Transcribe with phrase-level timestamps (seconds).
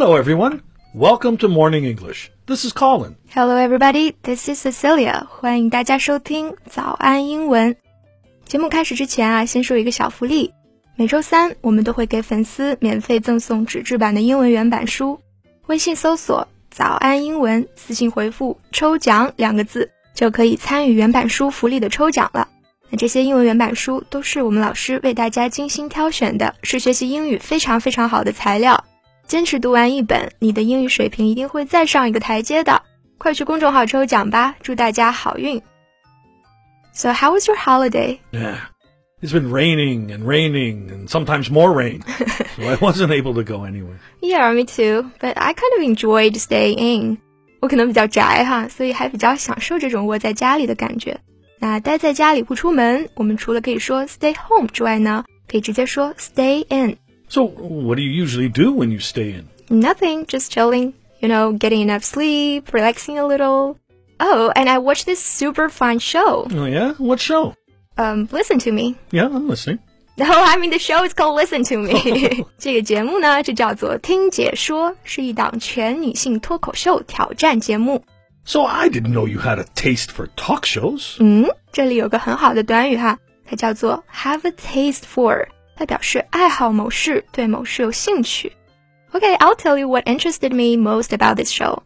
[0.00, 0.60] Hello, everyone.
[0.94, 2.30] Welcome to Morning English.
[2.46, 3.16] This is Colin.
[3.34, 4.14] Hello, everybody.
[4.22, 5.26] This is Cecilia.
[5.26, 7.74] 欢迎大家收听早安英文。
[8.46, 10.54] 节目开始之前啊，先说一个小福利。
[10.94, 15.18] 每周三我们都会给粉丝免费赠送纸质版的英文原版书。
[15.66, 22.46] 微信搜索“早安英文”，私信回复“抽奖”两个字，就可以参与原版书福利的抽奖了。
[22.88, 28.84] 那这些英文原版书都是我们老师为大家精心挑选的，是学习英语非常非常好的材料。
[29.27, 32.83] 坚持读完一本，你的英语水平一定会再上一个台阶的。
[33.17, 35.61] 快去公众号抽奖吧，祝大家好运。
[36.93, 38.19] So how was your holiday?
[38.31, 38.57] Yeah.
[39.21, 42.01] It's been raining and raining and sometimes more rain.
[42.57, 43.97] so I wasn't able to go anywhere.
[44.21, 45.09] Yeah, me too.
[45.19, 47.17] But I kind of enjoyed staying in.
[47.61, 51.21] 我可能比较宅哈，所以还比较享受这种窝在家里的感觉。
[51.59, 56.97] 那待在家里不出门，我们除了可以说 stay home 之外呢，可以直接说 stay in。
[57.28, 59.48] so, what do you usually do when you stay in?
[59.70, 60.94] Nothing, just chilling.
[61.20, 63.76] You know, getting enough sleep, relaxing a little.
[64.20, 66.46] Oh, and I watched this super fun show.
[66.52, 66.94] Oh, yeah?
[66.98, 67.54] What show?
[67.96, 68.94] Um, Listen to Me.
[69.10, 69.80] Yeah, I'm listening.
[70.16, 72.44] No, oh, I mean the show is called Listen to Me。
[72.58, 78.04] 这个节目呢，就叫做《听姐说》，是一档全女性脱口秀挑战节目。
[78.44, 81.16] So I didn't know you had a taste for talk shows。
[81.18, 85.46] 嗯，这里有个很好的短语哈，它叫做 have a taste for。
[85.77, 88.53] 它表示爱好某事，对某事有兴趣。
[89.11, 91.79] Okay, I'll tell you what interested me most about this show.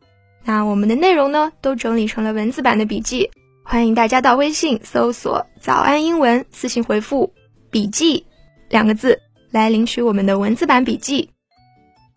[0.43, 3.31] 那我们的内容呢，都整理成了文字版的笔记，
[3.63, 7.33] 欢迎大家到微信搜索“早安英文”，私信回复“
[7.69, 8.25] 笔记”
[8.69, 11.29] 两个字来领取我们的文字版笔记。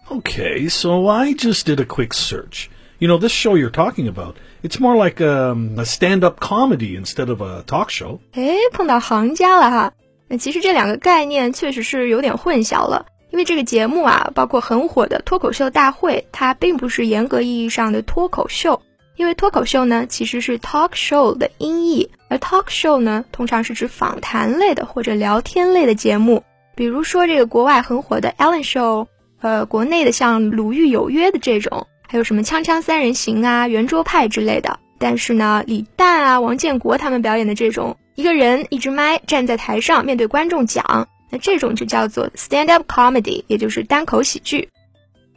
[0.08, 2.68] Okay, so I just did a quick search.
[2.98, 7.30] You know, this show you're talking about, it's more like um, a stand-up comedy instead
[7.30, 8.18] of a talk show.
[8.32, 9.92] 哎，碰到行家了哈。
[10.27, 18.81] 那其实这两个概念确实是有点混淆了，因为这个节目啊，包括很火的脱口秀大会，它并不是严格意义上的脱口秀，
[19.17, 26.43] 因为脱口秀呢其实是 talk show 的音译，而 talk show 呢通常是指访谈类的或者聊天类的节目，
[26.75, 29.05] 比如说这个国外很火的 Ellen Show，
[29.41, 34.79] 呃，国内的像《鲁豫有约》的这种，还有什么锵锵三人行啊、圆桌派之类的。
[34.97, 37.95] 但是呢，李诞啊、王建国他们表演的这种。
[38.14, 44.68] 一个人一支麦站在台上面对观众讲，那这种就叫做 stand up comedy，也就是单口喜剧。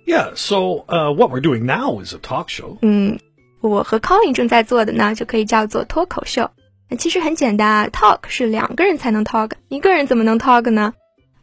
[0.06, 2.78] Yeah, so uh, what we're doing now is a talk show.
[2.82, 3.20] 嗯，
[3.62, 6.50] 我和 Colin 正在做的呢，就可以叫做脱口秀。
[6.90, 10.94] 那其实很简单啊，talk 是两个人才能 talk，一个人怎么能 talk 呢？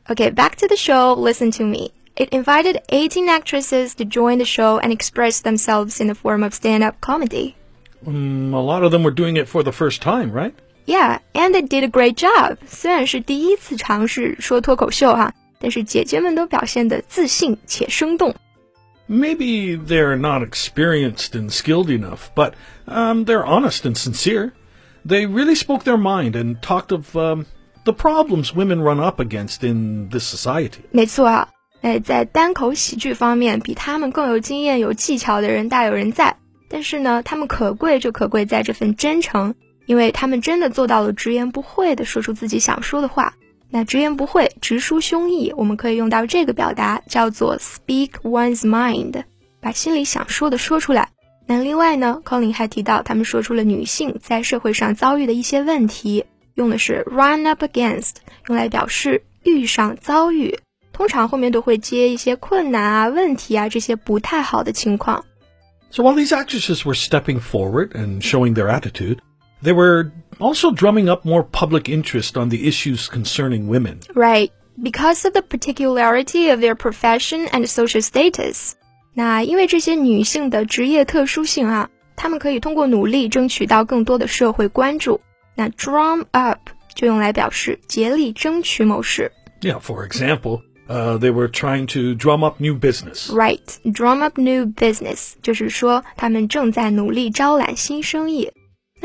[0.06, 1.14] Okay, back to the show.
[1.14, 1.92] Listen to me.
[2.16, 6.52] It invited 18 actresses to join the show and express themselves in the form of
[6.52, 7.54] stand-up comedy.
[8.06, 10.52] Um, a lot of them were doing it for the first time, right?
[10.86, 12.56] Yeah, and they did a great job.
[12.66, 18.34] 虽然是第一次尝试说脱口秀哈，但是姐姐们都表现得自信且生动。
[19.08, 22.52] Maybe they're not experienced and skilled enough, but
[22.86, 24.52] um, they're honest and sincere.
[25.06, 27.46] They really spoke their mind and talked of um,
[27.84, 30.80] the problems women run up against in this society.
[30.92, 31.48] 没错啊，
[31.82, 36.36] 哎，在单口喜剧方面，比他们更有经验、有技巧的人大有人在。
[36.68, 39.54] 但是呢，他们可贵就可贵在这份真诚。
[39.86, 43.34] 因为他们真的做到了直言不讳的说出自己想说的话。
[43.72, 49.22] 那直言不讳、直抒胸臆，我们可以用到这个表达，叫做 speak one's mind，
[49.60, 51.10] 把心里想说的说出来。
[51.46, 56.24] 那另外呢，Colin 还提到，他们说出了女性在社会上遭遇的一些问题，
[56.54, 58.14] 用的是 run up against，
[58.48, 60.58] 用来表示遇上、遭遇。
[60.92, 65.24] 通常后面都会接一些困难啊、问题啊这些不太好的情况。
[65.92, 69.18] So while these actresses were stepping forward and showing their attitude.
[69.64, 74.00] They were also drumming up more public interest on the issues concerning women.
[74.14, 78.72] Right, because of the particularity of their profession and social status.
[79.12, 85.20] 那因为这些女性的职业特殊性啊，她们可以通过努力争取到更多的社会关注。
[85.54, 86.58] 那 drum up
[86.94, 89.30] 就用来表示竭力争取某事。
[89.60, 90.62] Yeah, for example.
[90.88, 93.30] Uh, they were trying to drum up new business.
[93.30, 98.50] Right, drum up new business 就是说他们正在努力招揽新生意。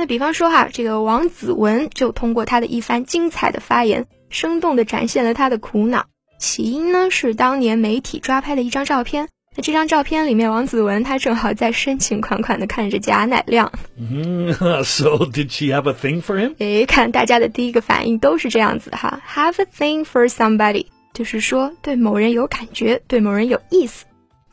[0.01, 6.07] 那比方说哈，这个王子文就通过他的一番精彩的发言，生动地展现了他的苦恼。
[6.39, 9.29] 起因呢是当年媒体抓拍的一张照片。
[9.55, 13.71] 那这张照片里面，王子文他正好在深情款款地看着贾乃亮。
[13.99, 14.55] Mm,
[14.85, 16.55] so did she have a thing for him？
[16.57, 24.07] 诶，看大家的第一个反应都是这样子哈，have a thing for somebody，就是说对某人有感觉，对某人有意思。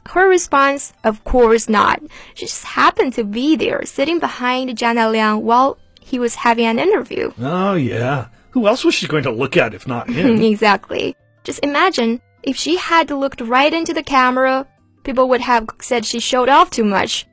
[0.09, 2.01] Her response, of course not.
[2.33, 6.79] She just happened to be there, sitting behind Jia Nailiang while he was having an
[6.79, 7.31] interview.
[7.39, 8.27] Oh, yeah.
[8.51, 10.41] Who else was she going to look at if not him?
[10.41, 11.15] exactly.
[11.43, 14.65] Just imagine if she had looked right into the camera,
[15.03, 17.25] people would have said she showed off too much.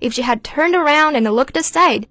[0.00, 2.08] If she had turned around and looked aside,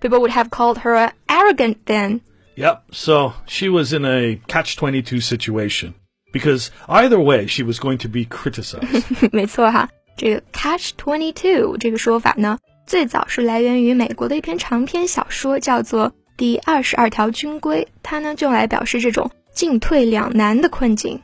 [0.00, 2.22] people would have called her arrogant then.
[2.56, 5.94] Yep, so she was in a catch 22 situation
[6.37, 9.29] Because either way, she was going to be criticized.
[9.31, 12.57] 没错哈，这个 catch twenty two 这个说法呢，
[12.87, 21.21] 最早是来源于美国的一篇长篇小说，叫做《第二十二条军规》，它呢就用来表示这种进退两难的困境。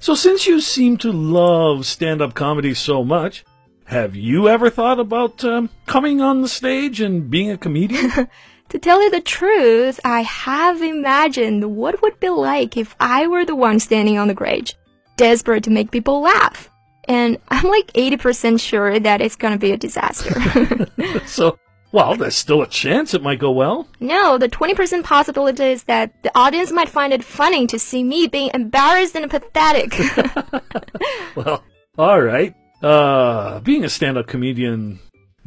[0.00, 3.42] So since you seem to love stand-up comedy so much,
[3.86, 8.28] have you ever thought about um, coming on the stage and being a comedian?
[8.69, 13.45] To tell you the truth, I have imagined what would be like if I were
[13.45, 14.73] the one standing on the grade,
[15.15, 16.69] desperate to make people laugh.
[17.05, 20.37] And I'm like 80% sure that it's gonna be a disaster.
[21.25, 21.57] so,
[21.93, 23.87] well, there's still a chance it might go well.
[24.01, 28.27] no, the 20% possibility is that the audience might find it funny to see me
[28.27, 29.93] being embarrassed and pathetic.
[31.35, 31.63] Well,
[31.97, 32.53] all right.
[32.81, 34.99] Uh, being a stand-up comedian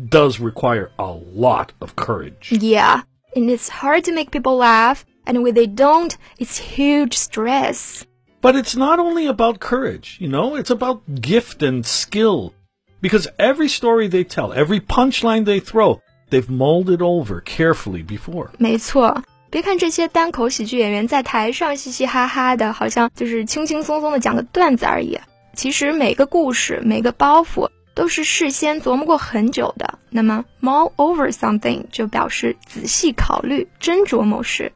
[0.09, 2.53] does require a lot of courage.
[2.53, 3.03] yeah,
[3.36, 8.06] and it's hard to make people laugh, and when they don't, it's huge stress.
[8.42, 12.54] But it's not only about courage, you know, it's about gift and skill.
[13.02, 18.50] Because every story they tell, every punchline they throw, they've molded over carefully before.
[18.58, 25.20] 没错，别看这些单口喜剧演员在台上嘻嘻哈哈的，好像就是轻轻松松的讲个段子而已。
[25.54, 30.00] 其实每个故事、每个包袱 都是事先琢磨过很久的。
[30.10, 34.72] 那么 mull over something 就表示仔细考虑、斟酌某事。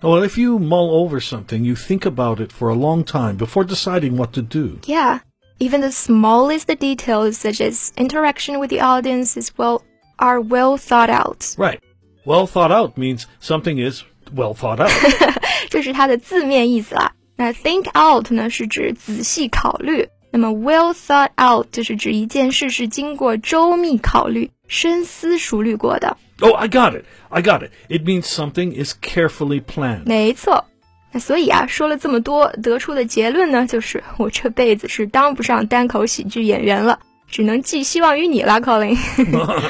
[0.00, 3.64] Well, if you mull over something, you think about it for a long time before
[3.64, 4.78] deciding what to do.
[4.86, 5.20] Yeah,
[5.58, 9.82] even the smallest details, such as interaction with the audience, is well
[10.18, 11.54] are well thought out.
[11.58, 11.80] Right.
[12.24, 14.02] Well thought out means something is
[14.34, 14.90] well thought out.
[15.68, 17.12] 这是它的字面意思啦。
[17.36, 26.16] 那 think out 呢是指仔细考虑， 那么 well thought out 就是指一件事是经过周密考虑、深思熟虑过的。
[26.40, 27.04] oh, I got it.
[27.28, 27.70] I got it.
[27.88, 30.06] It means something is carefully planned.
[30.06, 30.64] 没错。
[31.12, 38.96] 那所以啊，说了这么多，得出的结论呢，就是我这辈子是当不上单口喜剧演员了，只能寄希望于你了，Colin。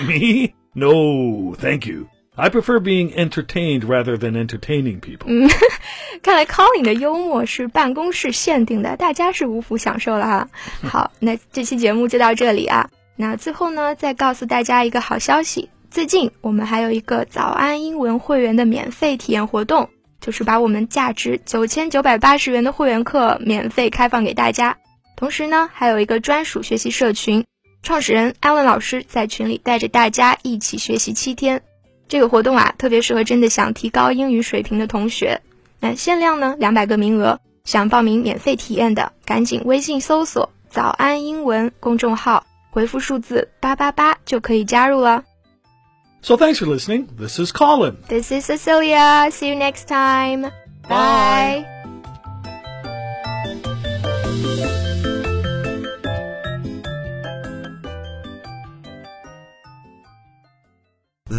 [0.05, 0.53] Me?
[0.75, 2.07] No, thank you.
[2.38, 5.28] I prefer being entertained rather than entertaining people.
[5.28, 5.50] 嗯
[6.22, 10.50] 看来 Colin 的幽默是办公室限定的，大家是无福享受了哈。
[10.84, 12.90] 好，那这期节目就到这里啊。
[13.16, 19.90] 那最后呢，再告诉大家一个好消息，最近我们还有一个早安英文会员的免费体验活动，
[20.20, 24.78] 就是把我们价值九千九百八十元的会员课免费开放给大家。
[25.16, 27.46] 同时呢，还有一个专属学习社群，
[27.82, 31.62] 创始人 Alan 老师在群里带着大家一起学习七天。
[32.08, 35.42] 这个活动啊，特别适合真的想提高英语水平的同学。
[35.80, 37.40] 那限量呢，两百个名额。
[37.66, 45.24] 想报名免费体验的，赶紧微信搜索“早安英文”公众号，回复数字八八八就可以加入了。
[46.22, 47.08] So thanks for listening.
[47.18, 47.96] This is Colin.
[48.08, 49.32] This is Cecilia.
[49.32, 50.52] See you next time.
[50.88, 51.75] Bye.